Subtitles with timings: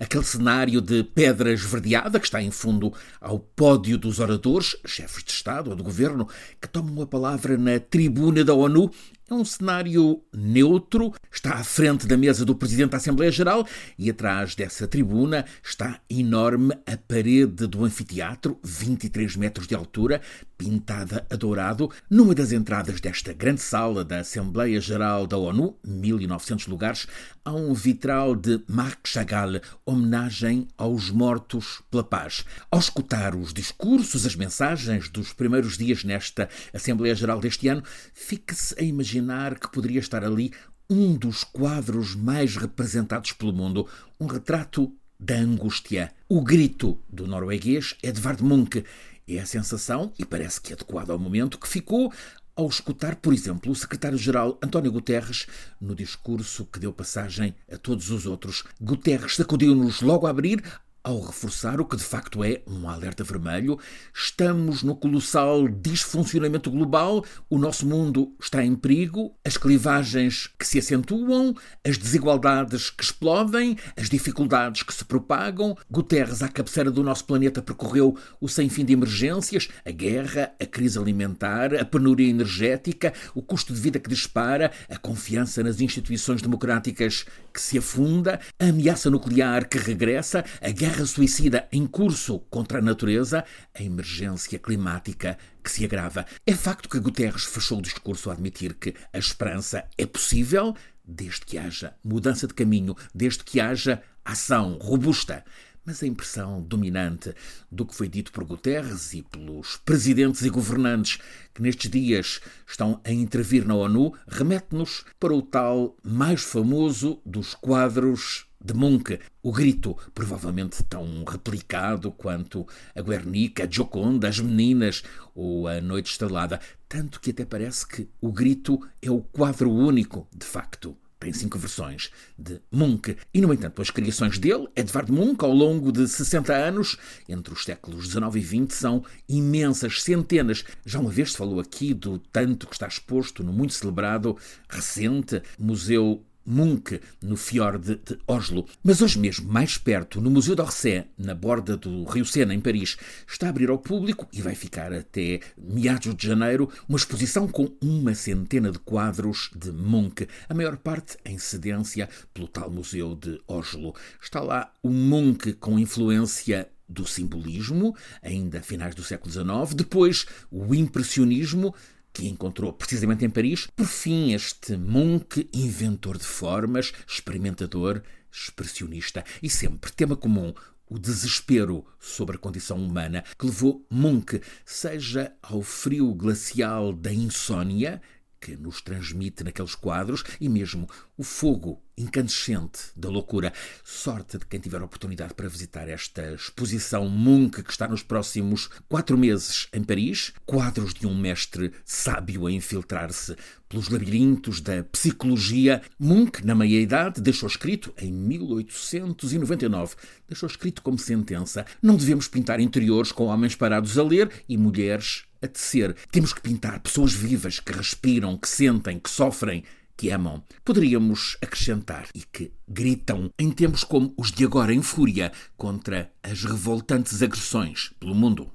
[0.00, 5.30] Aquele cenário de pedra esverdeada que está em fundo ao pódio dos oradores, chefes de
[5.30, 6.28] Estado ou de governo,
[6.60, 8.90] que tomam a palavra na tribuna da ONU
[9.30, 14.10] é um cenário neutro, está à frente da mesa do Presidente da Assembleia Geral e
[14.10, 20.20] atrás dessa tribuna está enorme a parede do anfiteatro, 23 metros de altura,
[20.56, 21.90] pintada a dourado.
[22.10, 27.06] Numa das entradas desta grande sala da Assembleia Geral da ONU, 1900 lugares,
[27.44, 32.44] há um vitral de Marc Chagall, homenagem aos mortos pela paz.
[32.70, 38.74] Ao escutar os discursos, as mensagens dos primeiros dias nesta Assembleia Geral deste ano, fica-se
[38.78, 40.52] a imaginar imaginar que poderia estar ali
[40.88, 43.88] um dos quadros mais representados pelo mundo,
[44.20, 46.12] um retrato da angústia.
[46.28, 48.84] O grito do norueguês Edvard Munch
[49.26, 52.12] é a sensação, e parece que adequada ao momento, que ficou
[52.56, 55.46] ao escutar, por exemplo, o secretário-geral António Guterres
[55.80, 58.64] no discurso que deu passagem a todos os outros.
[58.80, 60.62] Guterres sacudiu-nos logo a abrir
[61.04, 63.78] ao reforçar o que de facto é um alerta vermelho,
[64.14, 70.78] estamos no colossal disfuncionamento global, o nosso mundo está em perigo, as clivagens que se
[70.78, 71.54] acentuam,
[71.86, 75.76] as desigualdades que explodem, as dificuldades que se propagam.
[75.90, 80.64] Guterres, à cabeceira do nosso planeta, percorreu o sem fim de emergências, a guerra, a
[80.64, 86.40] crise alimentar, a penúria energética, o custo de vida que dispara, a confiança nas instituições
[86.40, 92.38] democráticas que se afunda, a ameaça nuclear que regressa, a guerra guerra suicida em curso
[92.48, 96.24] contra a natureza, a emergência climática que se agrava.
[96.46, 100.72] É facto que Guterres fechou o discurso a admitir que a esperança é possível
[101.04, 105.44] desde que haja mudança de caminho, desde que haja ação robusta.
[105.84, 107.34] Mas a impressão dominante
[107.70, 111.18] do que foi dito por Guterres e pelos presidentes e governantes
[111.52, 117.52] que nestes dias estão a intervir na ONU remete-nos para o tal mais famoso dos
[117.52, 125.02] quadros de Munch, o grito, provavelmente tão replicado quanto a Guernica, a Gioconda, as Meninas
[125.34, 130.26] ou a Noite Estrelada, tanto que até parece que o grito é o quadro único,
[130.34, 133.16] de facto tem cinco versões de Munch.
[133.32, 137.64] E, no entanto, as criações dele, Edvard Munch, ao longo de 60 anos, entre os
[137.64, 140.64] séculos XIX e XX, são imensas, centenas.
[140.84, 144.36] Já uma vez se falou aqui do tanto que está exposto no muito celebrado,
[144.68, 148.66] recente Museu Munch, no fiord de Oslo.
[148.82, 152.96] Mas hoje mesmo, mais perto, no Museu d'Orsay, na borda do Rio Sena, em Paris,
[153.26, 157.72] está a abrir ao público e vai ficar até meados de janeiro uma exposição com
[157.80, 163.40] uma centena de quadros de Munch, a maior parte em cedência pelo tal Museu de
[163.46, 163.94] Oslo.
[164.20, 170.74] Está lá o Munch com influência do simbolismo, ainda finais do século XIX, depois o
[170.74, 171.74] impressionismo,
[172.14, 173.66] que encontrou precisamente em Paris.
[173.74, 178.02] Por fim, este Munch, inventor de formas, experimentador,
[178.32, 180.54] expressionista e sempre tema comum
[180.88, 188.00] o desespero sobre a condição humana que levou Munch, seja ao frio glacial da insônia,
[188.40, 193.52] que nos transmite naqueles quadros, e mesmo o fogo incandescente da loucura.
[193.84, 199.16] Sorte de quem tiver oportunidade para visitar esta exposição Munch, que está nos próximos quatro
[199.16, 200.32] meses em Paris.
[200.44, 203.36] Quadros de um mestre sábio a infiltrar-se
[203.68, 205.82] pelos labirintos da psicologia.
[205.98, 209.96] Munch, na meia-idade, deixou escrito, em 1899,
[210.28, 215.24] deixou escrito como sentença: não devemos pintar interiores com homens parados a ler e mulheres
[215.42, 215.94] a tecer.
[216.10, 219.64] Temos que pintar pessoas vivas que respiram, que sentem, que sofrem,
[219.96, 220.42] que amam.
[220.64, 226.44] Poderíamos acrescentar e que gritam em tempos como os de agora em fúria contra as
[226.44, 228.50] revoltantes agressões pelo mundo.